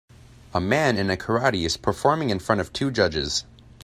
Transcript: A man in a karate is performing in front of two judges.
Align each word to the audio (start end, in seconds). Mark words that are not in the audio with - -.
A 0.51 0.59
man 0.59 0.97
in 0.97 1.11
a 1.11 1.15
karate 1.15 1.63
is 1.63 1.77
performing 1.77 2.31
in 2.31 2.39
front 2.39 2.59
of 2.59 2.73
two 2.73 2.89
judges. 2.89 3.43